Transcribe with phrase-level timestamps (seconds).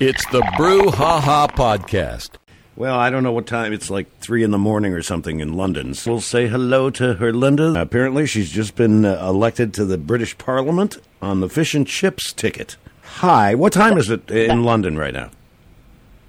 [0.00, 2.30] It's the Brew Ha Ha Podcast.
[2.76, 3.72] Well, I don't know what time.
[3.72, 5.92] It's like three in the morning or something in London.
[5.94, 7.80] So we'll say hello to Herlinda.
[7.80, 12.32] Apparently, she's just been uh, elected to the British Parliament on the fish and chips
[12.32, 12.76] ticket.
[13.02, 13.56] Hi.
[13.56, 15.30] What time is it in London right now?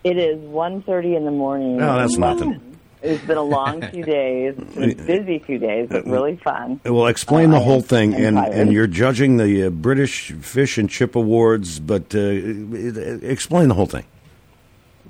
[0.03, 1.79] It is 1.30 in the morning.
[1.79, 2.68] Oh, that's nothing.
[3.01, 4.55] It's been a long few days.
[4.57, 6.79] It's been a busy few days, but really fun.
[6.83, 10.89] Well, explain the Uh, whole thing, and and you're judging the uh, British Fish and
[10.89, 14.05] Chip Awards, but uh, explain the whole thing.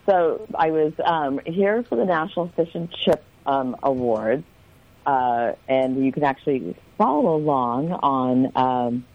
[0.05, 4.44] So I was um, here for the National Fish and Chip um, Awards,
[5.05, 9.05] uh, and you can actually follow along on um,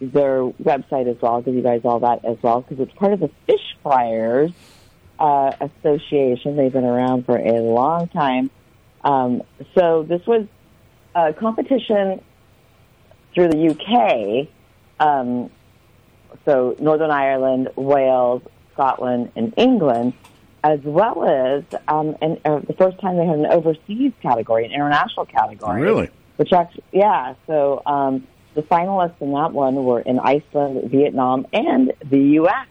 [0.00, 1.34] their website as well.
[1.34, 4.52] I'll give you guys all that as well because it's part of the Fish Fryers
[5.18, 6.56] uh, Association.
[6.56, 8.50] They've been around for a long time.
[9.02, 9.42] Um,
[9.74, 10.46] so this was
[11.14, 12.22] a competition
[13.34, 14.48] through the UK.
[14.98, 15.50] Um,
[16.44, 18.42] so Northern Ireland, Wales,
[18.72, 20.14] Scotland, and England,
[20.64, 24.72] as well as um, and uh, the first time they had an overseas category, an
[24.72, 25.82] international category.
[25.82, 26.10] Really?
[26.36, 27.34] Which actually, yeah.
[27.46, 32.66] So um, the finalists in that one were in Iceland, Vietnam, and the U.S.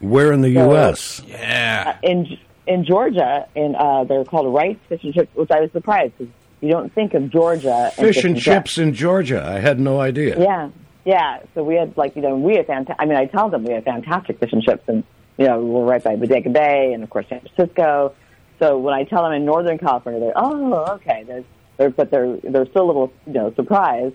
[0.00, 1.22] Where in the So- U.S.?
[1.28, 1.96] Yeah.
[2.02, 6.12] in in Georgia, in uh, they're called Rice Fish and Chips, which I was surprised
[6.18, 9.44] because you don't think of Georgia and Fish and chips in Georgia.
[9.44, 10.38] I had no idea.
[10.38, 10.70] Yeah,
[11.04, 11.40] yeah.
[11.54, 12.96] So we had like you know we had fantastic.
[12.98, 15.02] I mean, I tell them we had fantastic fish and chips, and
[15.38, 18.14] you know we're right by Bodega Bay, and of course San Francisco.
[18.58, 21.44] So when I tell them in Northern California, they're oh okay, they're,
[21.78, 24.14] they're but they're they're still a little you know surprised.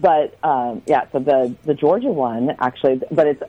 [0.00, 3.42] But um, yeah, so the the Georgia one actually, but it's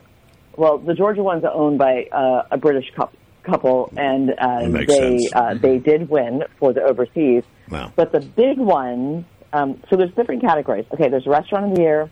[0.58, 5.30] well the Georgia one's are owned by uh, a British couple, couple and uh, they
[5.34, 7.44] uh, they did win for the overseas.
[7.70, 7.92] Wow.
[7.96, 10.86] But the big ones, um, so there's different categories.
[10.94, 12.10] Okay, there's restaurant of the year,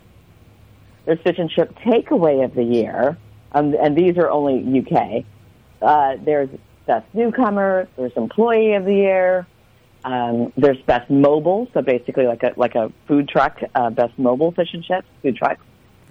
[1.06, 3.18] there's fish and chip takeaway of the year,
[3.52, 5.26] um, and these are only UK.
[5.82, 6.50] Uh, there's
[6.86, 9.48] best newcomer, there's employee of the year,
[10.04, 14.52] um, there's best mobile, so basically like a like a food truck, uh, best mobile
[14.52, 15.60] fish and chips food truck.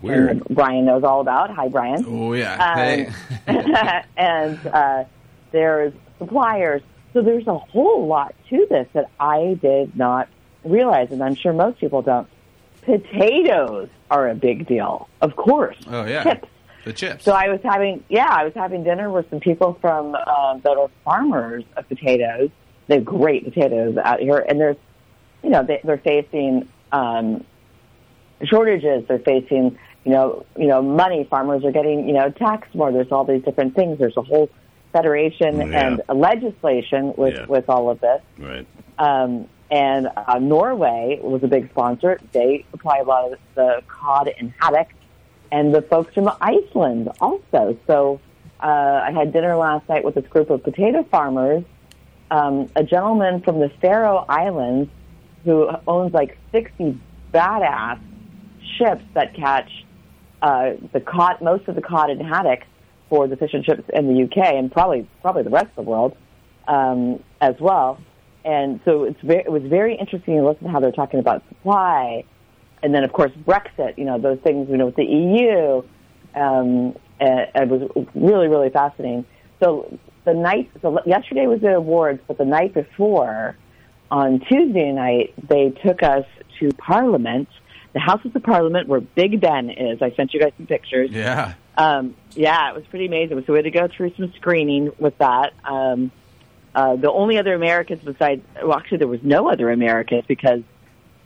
[0.03, 0.45] Weird.
[0.51, 1.51] Brian knows all about.
[1.51, 2.55] Hi, Brian Oh yeah.
[2.55, 3.13] Um, hey.
[4.17, 5.05] and uh,
[5.53, 6.83] there's suppliers.
[7.13, 10.29] So there's a whole lot to this that I did not
[10.65, 12.29] realize, and I'm sure most people don't.
[12.83, 15.77] Potatoes are a big deal, of course.
[15.89, 16.23] Oh yeah.
[16.23, 16.49] Chips.
[16.85, 17.25] The chips.
[17.25, 20.77] So I was having, yeah, I was having dinner with some people from um, that
[20.79, 22.51] are farmers of potatoes.
[22.87, 24.77] They have great potatoes out here, and there's,
[25.43, 27.45] you know, they, they're facing um,
[28.45, 29.07] shortages.
[29.07, 31.25] They're facing, you know, you know, money.
[31.29, 32.91] Farmers are getting, you know, taxed more.
[32.91, 33.99] There's all these different things.
[33.99, 34.49] There's a whole
[34.91, 35.97] federation Yeah.
[36.09, 37.45] and legislation with Yeah.
[37.47, 38.23] with all of this.
[38.39, 38.67] Right.
[38.99, 42.19] Um, and uh, Norway was a big sponsor.
[42.33, 44.89] They supply a lot of the cod and haddock,
[45.53, 47.77] and the folks from Iceland also.
[47.87, 48.19] So
[48.63, 48.67] uh,
[49.09, 51.65] I had dinner last night with this group of potato farmers.
[52.31, 54.89] Um, a gentleman from the Faroe Islands
[55.45, 56.99] who owns like 60
[57.35, 57.99] badass
[58.79, 59.71] ships that catch
[60.43, 62.61] uh, the cod, most of the cod and haddock
[63.09, 65.91] for the fish and chips in the UK and probably probably the rest of the
[65.91, 66.17] world
[66.67, 67.99] um, as well.
[68.45, 71.43] And so it's very, it was very interesting to listen to how they're talking about
[71.49, 72.25] supply,
[72.83, 73.99] and then of course Brexit.
[73.99, 74.69] You know those things.
[74.71, 75.83] You know with the EU,
[76.35, 79.27] um, and it was really really fascinating.
[79.63, 83.57] So the night, so yesterday was the awards, but the night before,
[84.11, 86.25] on Tuesday night, they took us
[86.61, 87.49] to Parliament,
[87.93, 90.01] the Houses of Parliament, where Big Ben is.
[90.03, 91.11] I sent you guys some pictures.
[91.11, 91.55] yeah.
[91.77, 93.43] Um, yeah, it was pretty amazing.
[93.47, 95.53] So we had to go through some screening with that.
[95.65, 96.11] Um,
[96.75, 100.61] uh, the only other Americans besides, well, actually, there was no other Americans because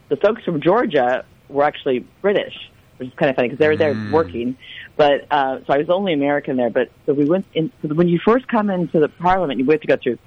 [0.08, 2.54] the folks from Georgia were actually British,
[2.98, 4.56] which is kind of funny because they were there working.
[4.96, 6.70] But uh, so I was the only American there.
[6.70, 7.72] But so we went in.
[7.80, 10.18] So when you first come into the Parliament, you have to go through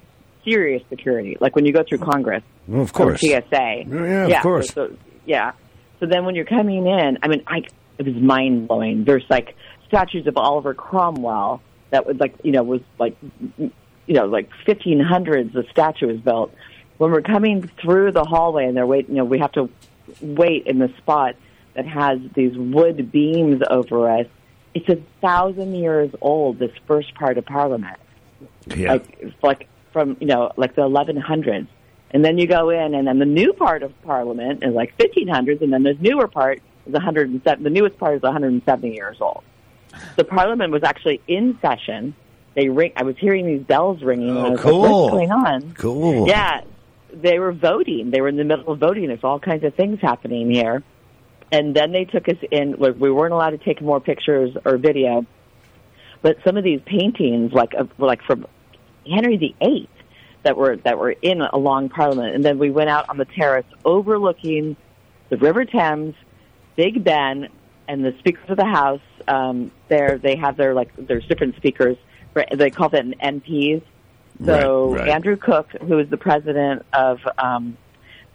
[0.44, 2.42] serious security, like when you go through Congress.
[2.66, 3.20] Well, of course.
[3.20, 3.84] TSA.
[3.88, 4.72] Yeah, of course.
[4.72, 5.52] So, so- yeah.
[6.00, 7.62] So then when you're coming in, I mean, I
[7.98, 9.04] it was mind blowing.
[9.04, 9.56] There's like
[9.88, 13.16] statues of Oliver Cromwell that would like you know was like
[13.58, 13.70] you
[14.08, 15.52] know like 1500s.
[15.52, 16.52] The statue was built.
[16.98, 19.68] When we're coming through the hallway and they're waiting, you know, we have to
[20.20, 21.36] wait in the spot
[21.74, 24.26] that has these wood beams over us.
[24.72, 26.58] It's a thousand years old.
[26.58, 27.98] This first part of Parliament
[28.74, 28.92] Yeah.
[28.92, 31.66] like it's like from you know like the 1100s,
[32.10, 35.60] and then you go in, and then the new part of Parliament is like 1500s,
[35.60, 37.62] and then the newer part is 107.
[37.64, 39.42] The newest part is 170 years old.
[40.16, 42.14] The Parliament was actually in session.
[42.54, 42.92] They ring.
[42.96, 44.30] I was hearing these bells ringing.
[44.36, 44.80] and oh, I Oh, was cool.
[44.80, 45.74] Like, What's going on?
[45.74, 46.28] Cool.
[46.28, 46.60] Yeah,
[47.12, 48.10] they were voting.
[48.10, 49.06] They were in the middle of voting.
[49.08, 50.82] There's all kinds of things happening here.
[51.52, 52.76] And then they took us in.
[52.78, 55.24] We weren't allowed to take more pictures or video.
[56.22, 58.46] But some of these paintings, like like from
[59.08, 59.88] Henry VIII,
[60.46, 63.66] that were that were in along Parliament, and then we went out on the terrace
[63.84, 64.76] overlooking
[65.28, 66.14] the River Thames,
[66.76, 67.48] Big Ben,
[67.88, 69.00] and the speakers of the House.
[69.26, 71.96] Um, there, they have their like there's different speakers.
[72.54, 73.82] They call them MPs.
[74.44, 75.08] So Right, right.
[75.08, 77.76] Andrew Crook, who is the president of um,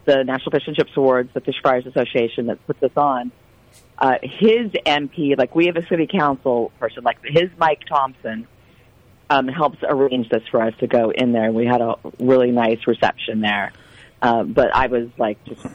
[0.03, 3.31] the National Fish and Chips Awards, the Fish Fryers Association that puts this on,
[3.99, 8.47] uh, his MP, like we have a city council person, like his Mike Thompson,
[9.31, 11.53] um, helps arrange this for us to go in there.
[11.53, 13.71] We had a really nice reception there.
[14.21, 15.65] Uh, but I was like just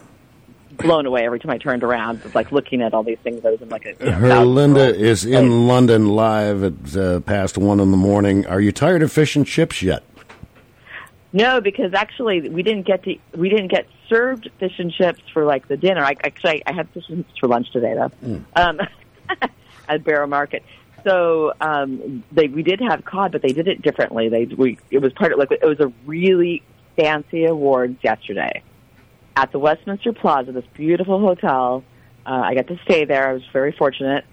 [0.73, 3.45] blown away every time I turned around, just, like looking at all these things.
[3.47, 7.21] I was in like a you know, Her Linda is in London live at uh,
[7.21, 8.47] past one in the morning.
[8.47, 10.05] Are you tired of fish and chips yet?
[11.33, 15.47] No, because actually we didn't get to we didn't get served fish and chips for
[15.47, 16.05] like the dinner.
[16.05, 18.81] I actually I had fish and chips for lunch today though, um,
[19.89, 20.63] at Borough Market.
[21.07, 24.29] So um, they we did have cod, but they did it differently.
[24.29, 26.63] They we it was part of like it was a really
[26.97, 28.63] fancy awards yesterday
[29.37, 31.85] at the Westminster Plaza, this beautiful hotel.
[32.25, 33.29] Uh, I got to stay there.
[33.29, 34.25] I was very fortunate.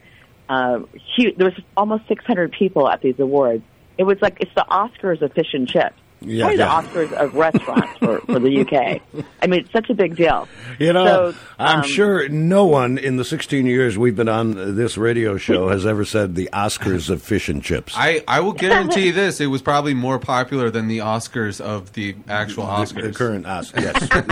[0.50, 0.80] Uh,
[1.16, 3.64] huge, there was almost 600 people at these awards.
[3.98, 5.96] It was like it's the Oscars of fish and chips.
[6.26, 6.82] Yeah, Probably yeah.
[6.82, 9.26] the Oscars of restaurants for, for the UK.
[9.42, 10.48] I mean, it's such a big deal.
[10.80, 14.76] You know, So, I'm um, sure no one in the 16 years we've been on
[14.76, 17.94] this radio show has ever said the Oscars of fish and chips.
[17.96, 22.16] I, I will guarantee this: it was probably more popular than the Oscars of the
[22.28, 23.04] actual Oscars.
[23.04, 23.82] The current Oscars.
[23.82, 24.08] Yes,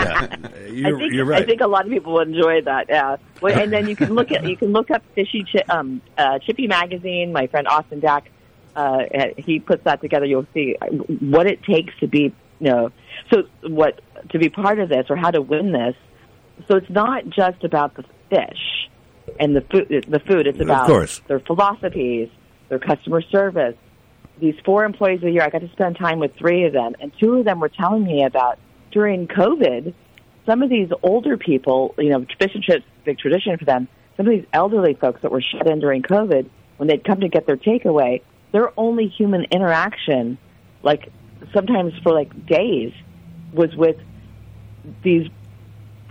[0.59, 0.67] yeah.
[0.71, 1.43] You're, I think you're right.
[1.43, 2.87] I think a lot of people would enjoy that.
[2.89, 6.01] Yeah, well, and then you can look at you can look up Fishy Chi- um,
[6.17, 7.31] uh, Chippy magazine.
[7.33, 8.31] My friend Austin Dack,
[8.75, 8.99] uh,
[9.37, 10.25] he puts that together.
[10.25, 10.75] You'll see
[11.19, 12.91] what it takes to be you know.
[13.33, 15.95] So what to be part of this or how to win this.
[16.67, 18.89] So it's not just about the fish
[19.39, 20.05] and the food.
[20.07, 20.47] The food.
[20.47, 21.21] It's Of about course.
[21.27, 22.29] their philosophies,
[22.69, 23.75] their customer service.
[24.39, 27.11] These four employees a year, I got to spend time with three of them, and
[27.19, 28.57] two of them were telling me about
[28.91, 29.93] during COVID
[30.47, 33.87] some of these older people, you know, fish and chips, big tradition for them.
[34.17, 37.29] Some of these elderly folks that were shut in during COVID, when they'd come to
[37.29, 38.21] get their takeaway,
[38.51, 40.37] their only human interaction,
[40.83, 41.11] like
[41.53, 42.93] sometimes for like days,
[43.53, 43.97] was with
[45.03, 45.27] these,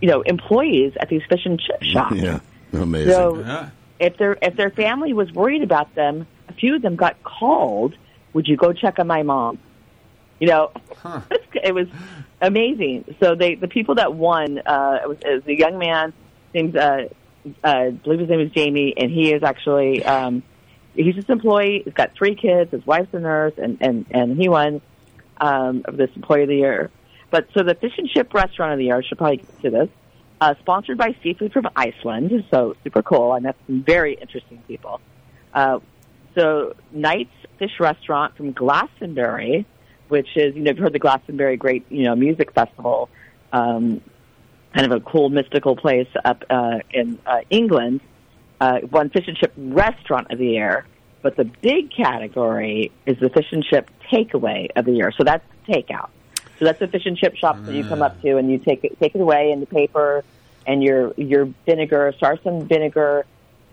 [0.00, 2.16] you know, employees at these fish and chip shops.
[2.16, 2.40] yeah,
[2.72, 3.12] amazing.
[3.12, 3.70] So Yeah.
[3.98, 7.94] if their if their family was worried about them, a few of them got called.
[8.32, 9.58] Would you go check on my mom?
[10.38, 11.20] You know, Huh.
[11.54, 11.86] it was
[12.40, 13.16] amazing.
[13.22, 16.12] So they the people that won uh, it was, it was a young man
[16.54, 17.02] named uh,
[17.64, 20.42] uh, I believe his name is Jamie, and he is actually um,
[20.94, 21.82] he's just an employee.
[21.84, 22.70] He's got three kids.
[22.70, 24.80] His wife's a nurse, and and and he won
[25.40, 26.90] um, this employee of the year.
[27.30, 29.70] But so the fish and chip restaurant of the year I should probably get to
[29.70, 29.88] this.
[30.40, 33.32] Uh, sponsored by Seafood from Iceland, so super cool.
[33.32, 35.00] I met some very interesting people.
[35.52, 35.80] Uh,
[36.34, 39.66] so Knight's Fish Restaurant from Glastonbury,
[40.08, 43.10] which is you know you've heard the Glastonbury Great you know music festival,
[43.52, 44.00] um,
[44.74, 48.00] kind of a cool mystical place up uh, in uh, England.
[48.60, 50.86] Uh, won Fish and Chip Restaurant of the Year,
[51.22, 55.12] but the big category is the Fish and Chip Takeaway of the Year.
[55.16, 56.10] So that's takeout.
[56.58, 58.84] So that's the fish and chip shop that you come up to and you take
[58.84, 60.22] it take it away in the paper
[60.66, 63.24] and your your vinegar, Sarson's vinegar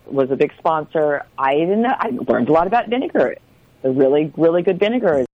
[0.06, 1.22] was a big sponsor.
[1.36, 3.36] I didn't know I learned a lot about vinegar.
[3.84, 5.27] A really, really good vinegar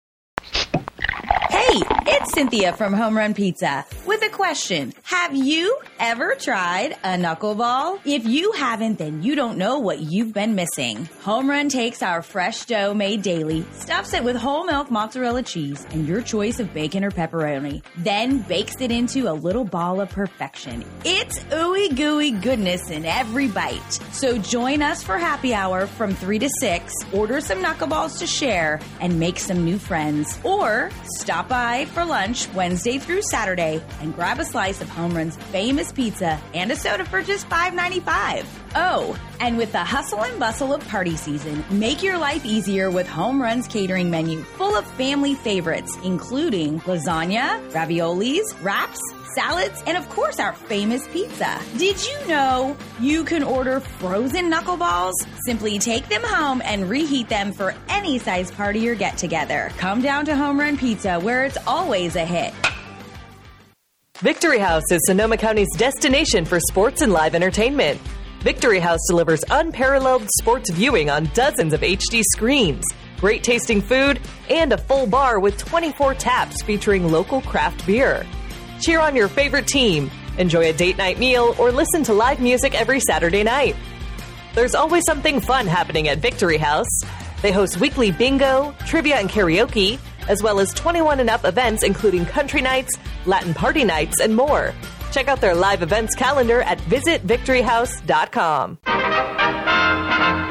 [2.14, 4.94] it's Cynthia from Home Run Pizza with a question.
[5.04, 8.02] Have you ever tried a knuckleball?
[8.04, 11.08] If you haven't, then you don't know what you've been missing.
[11.22, 15.88] Home Run takes our fresh dough made daily, stuffs it with whole milk mozzarella cheese
[15.92, 20.10] and your choice of bacon or pepperoni, then bakes it into a little ball of
[20.10, 20.84] perfection.
[21.06, 23.94] It's ooey gooey goodness in every bite.
[24.12, 28.82] So join us for happy hour from 3 to 6, order some knuckleballs to share,
[29.00, 30.38] and make some new friends.
[30.44, 35.36] Or stop by for lunch Wednesday through Saturday and grab a slice of Home Run's
[35.36, 38.46] famous pizza and a soda for just $5.95.
[38.74, 43.08] Oh, and with the hustle and bustle of party season, make your life easier with
[43.08, 49.02] Home Run's catering menu full of family favorites, including lasagna, raviolis, wraps,
[49.36, 51.60] salads, and of course our famous pizza.
[51.78, 55.14] Did you know you can order frozen knuckleballs?
[55.46, 59.70] Simply take them home and reheat them for any size party or get together.
[59.78, 62.54] Come down to Home Run Pizza where it's always a hit.
[64.20, 68.00] Victory House is Sonoma County's destination for sports and live entertainment.
[68.42, 72.84] Victory House delivers unparalleled sports viewing on dozens of HD screens,
[73.20, 74.20] great tasting food,
[74.50, 78.26] and a full bar with 24 taps featuring local craft beer.
[78.80, 82.74] Cheer on your favorite team, enjoy a date night meal, or listen to live music
[82.74, 83.76] every Saturday night.
[84.56, 86.90] There's always something fun happening at Victory House.
[87.44, 92.26] They host weekly bingo, trivia, and karaoke, as well as 21 and up events including
[92.26, 94.74] country nights, Latin party nights, and more.
[95.12, 98.78] Check out their live events calendar at visitvictoryhouse.com.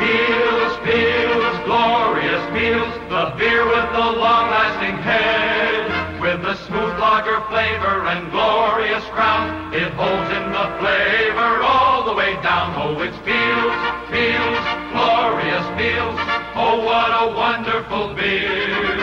[0.00, 6.21] Piels, Piels, glorious Piels, the beer with the long-lasting head.
[6.21, 12.12] With the smooth lager flavor and glorious crown, it holds in the flavor all the
[12.12, 12.75] way down.
[12.76, 13.76] Oh, it's Piels,
[14.12, 14.61] Piels,
[14.93, 16.21] glorious Piels.
[16.55, 19.00] Oh, what a wonderful beer.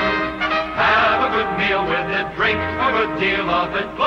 [0.78, 3.98] Have a good meal with it, drink a good deal of it.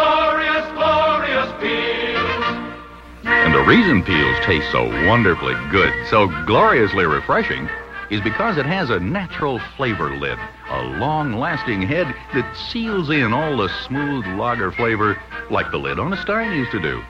[3.70, 7.68] Reason Piels taste so wonderfully good, so gloriously refreshing,
[8.10, 10.36] is because it has a natural flavor lid,
[10.70, 15.16] a long-lasting head that seals in all the smooth lager flavor
[15.52, 17.00] like the lid on a stein used to do.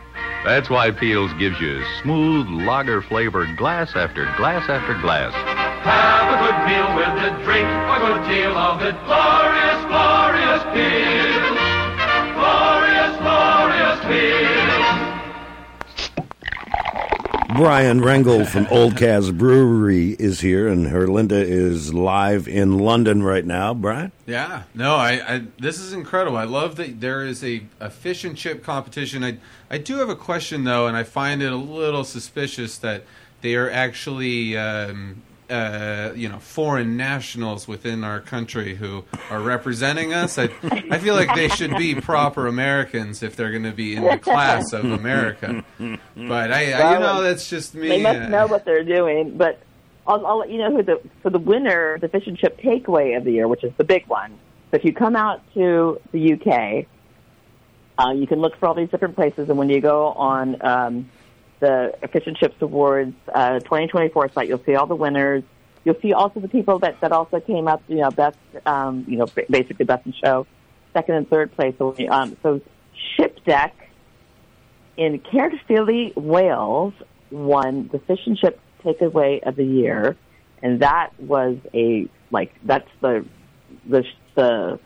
[0.45, 5.33] That's why Piels gives you smooth lager flavored glass after glass after glass.
[5.85, 9.20] Have a good meal with it, drink a good deal of it.
[17.61, 23.45] Brian Rengel from Old Caz Brewery is here, and Herlinda is live in London right
[23.45, 23.75] now.
[23.75, 24.13] Brian?
[24.25, 26.39] Yeah, no, I, I this is incredible.
[26.39, 29.23] I love that there is a, a fish and chip competition.
[29.23, 29.37] I
[29.71, 33.05] I do have a question though, and I find it a little suspicious that
[33.43, 35.21] they are actually um,
[35.51, 40.39] uh, you know foreign nationals within our country who are representing us.
[40.39, 40.45] I
[40.91, 44.19] I feel like they should be proper Americans if they're going to be in the
[44.19, 45.65] class of America.
[46.17, 47.89] But I, I you know that's just me.
[47.89, 49.61] They must know what they're doing, but
[50.07, 53.17] I'll, I'll let you know who the for the winner, the fish and chip takeaway
[53.17, 54.39] of the year, which is the big one.
[54.71, 56.87] So if you come out to the UK,
[57.99, 61.11] uh, you can look for all these different places, and when you go on um,
[61.61, 65.45] the Fish and Chips Awards uh, 2024 site, you'll see all the winners.
[65.85, 68.37] You'll see also the people that that also came up, you know, best,
[68.67, 70.47] um, you know, basically best in show,
[70.93, 71.75] second and third place.
[71.79, 72.61] So, um, so
[73.17, 73.75] Ship Deck
[74.97, 76.93] in Caerphilly, Wales,
[77.31, 80.17] won the fish and chip takeaway of the year,
[80.63, 83.25] and that was a like that's the
[83.89, 84.79] the the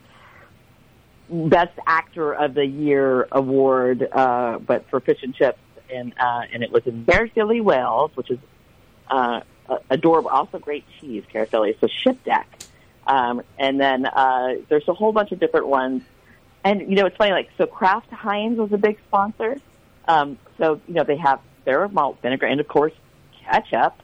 [1.29, 5.59] best actor of the year award, uh, but for fish and chips,
[5.93, 8.39] and uh, and it was in Caerphilly, Wales, which is
[9.11, 9.41] uh,
[9.91, 11.77] adorable, also great cheese, Caerphilly.
[11.81, 12.49] So Ship Deck,
[13.07, 16.03] um, and then uh, there's a whole bunch of different ones.
[16.65, 17.33] And you know, it's funny.
[17.33, 19.57] Like, so Kraft Heinz was a big sponsor.
[20.07, 22.93] Um, so you know, they have their malt vinegar and of course
[23.45, 23.95] ketchup.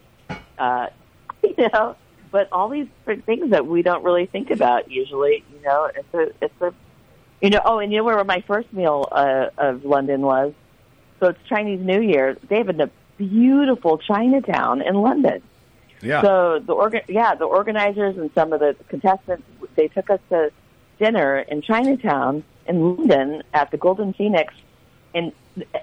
[0.58, 0.88] Uh,
[1.42, 1.96] you know,
[2.30, 5.44] but all these different things that we don't really think about usually.
[5.52, 6.74] You know, it's a it's a
[7.40, 7.60] you know.
[7.64, 10.52] Oh, and you know where my first meal uh, of London was.
[11.20, 12.36] So it's Chinese New Year.
[12.48, 15.42] They have a beautiful Chinatown in London.
[16.00, 16.22] Yeah.
[16.22, 19.44] So the organ, yeah, the organizers and some of the contestants,
[19.76, 20.50] they took us to
[20.98, 24.54] dinner in Chinatown in London at the Golden Phoenix,
[25.14, 25.32] and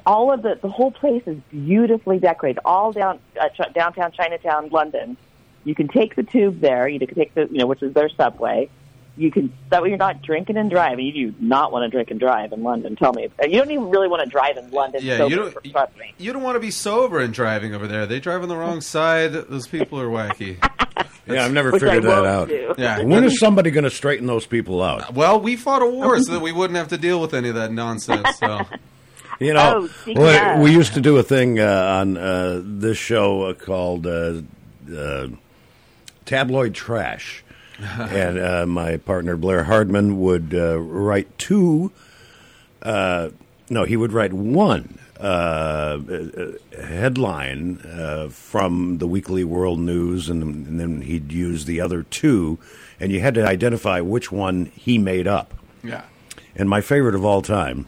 [0.06, 4.70] all of the the whole place is beautifully decorated, all down uh, ch- downtown Chinatown,
[4.70, 5.18] London.
[5.64, 6.88] You can take the tube there.
[6.88, 8.70] You can take the you know which is their subway.
[9.18, 11.06] You can that way you're not drinking and driving.
[11.06, 12.96] You do not want to drink and drive in London.
[12.96, 15.02] Tell me, you don't even really want to drive in London.
[15.04, 15.64] Yeah, sober, you don't.
[15.72, 16.14] Trust me.
[16.18, 18.06] You don't want to be sober and driving over there.
[18.06, 19.34] They drive on the wrong side.
[19.34, 20.58] Those people are wacky.
[21.30, 22.48] Yeah, I've never Which I figured that out.
[22.48, 22.74] do.
[22.78, 23.02] Yeah.
[23.04, 25.14] When is somebody going to straighten those people out?
[25.14, 27.56] Well, we fought a war so that we wouldn't have to deal with any of
[27.56, 28.26] that nonsense.
[28.38, 28.62] So
[29.42, 32.98] You know, Oh, speaking well, we used to do a thing uh, on uh, this
[32.98, 34.42] show uh, called uh,
[34.96, 35.28] uh,
[36.26, 37.44] Tabloid Trash.
[38.00, 41.92] and uh, my partner Blair Hardman would uh, write two.
[42.82, 43.30] Uh,
[43.70, 50.44] no, he would write one uh, uh, headline uh, from the Weekly World News, and,
[50.44, 52.60] and then he'd use the other two,
[53.00, 55.54] and you had to identify which one he made up.
[55.84, 56.04] yeah.
[56.56, 57.88] And my favorite of all time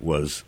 [0.00, 0.44] was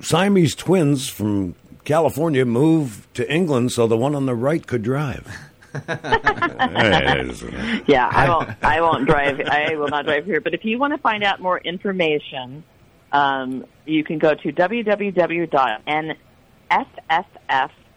[0.00, 5.26] Siamese twins from California moved to England so the one on the right could drive.
[7.86, 8.50] Yeah, I won't.
[8.62, 9.40] I won't drive.
[9.40, 10.40] I will not drive here.
[10.40, 12.64] But if you want to find out more information,
[13.12, 16.16] um, you can go to www.nfff.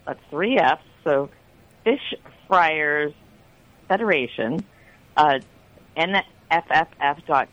[0.05, 0.83] That's three F's.
[1.03, 1.29] So
[1.83, 2.13] Fish
[2.47, 3.13] Fryers
[3.87, 4.63] Federation.
[5.17, 5.39] Uh,
[5.97, 7.47] nfff.co.uk,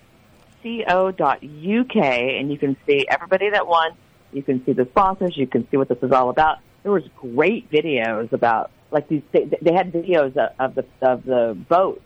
[1.96, 3.92] and you can see everybody that won.
[4.32, 5.36] You can see the sponsors.
[5.36, 6.58] You can see what this is all about.
[6.82, 9.22] There was great videos about like these.
[9.32, 12.02] They, they had videos of, of the of the boat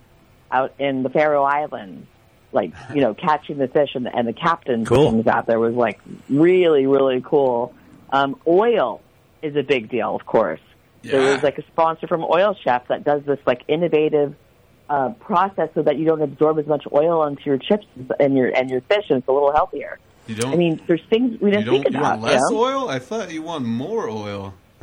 [0.50, 2.06] out in the Faroe Islands,
[2.52, 5.10] like you know catching the fish, and, and the captain Cool.
[5.10, 7.74] things out there was like really really cool.
[8.10, 9.00] Um, oil
[9.42, 10.60] is a big deal, of course.
[11.02, 14.36] There was like a sponsor from Oil Chef that does this like innovative
[14.88, 17.86] uh, process so that you don't absorb as much oil into your chips
[18.20, 19.98] and your and your fish, and it's a little healthier.
[20.28, 20.52] You don't.
[20.52, 21.82] I mean, there's things we didn't don't.
[21.82, 22.20] think You about.
[22.20, 22.62] want less you know?
[22.62, 22.88] oil?
[22.88, 24.54] I thought you want more oil.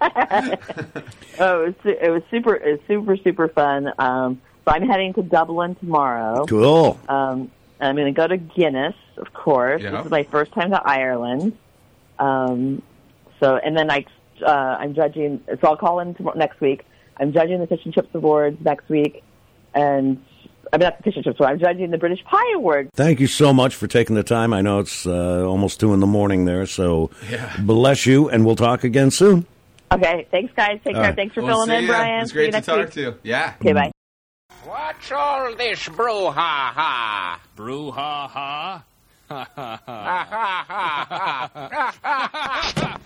[1.42, 3.90] Oh, it was, it was super, it was super, super fun.
[3.98, 6.44] Um, so I'm heading to Dublin tomorrow.
[6.44, 7.00] Cool.
[7.08, 9.80] Um, I'm going to go to Guinness, of course.
[9.82, 9.92] Yeah.
[9.92, 11.56] This is my first time to Ireland.
[12.18, 12.82] Um,
[13.40, 14.04] so, and then I,
[14.44, 15.42] uh, I'm judging.
[15.48, 16.84] So I'll call in tomorrow, next week.
[17.18, 19.22] I'm judging the Fish and Chips Awards next week,
[19.74, 20.22] and
[20.72, 21.52] I mean not the Fish and Chips Awards.
[21.54, 22.90] I'm judging the British Pie Awards.
[22.94, 24.52] Thank you so much for taking the time.
[24.52, 27.54] I know it's uh, almost two in the morning there, so Yeah.
[27.60, 29.46] bless you, and we'll talk again soon.
[29.92, 30.78] Okay, thanks guys.
[30.84, 31.10] Take All care.
[31.10, 31.16] right.
[31.16, 31.92] Thanks for We'll filling in, ya.
[31.96, 32.22] Brian.
[32.22, 32.90] It's See you great to talk week.
[32.92, 33.14] to you.
[33.24, 33.54] Yeah.
[33.60, 33.90] Okay, bye.
[34.64, 37.38] What's all this brouhaha?
[37.56, 38.82] Brouhaha.
[39.30, 42.99] Ha ha ha ha ha ha ha ha ha ha.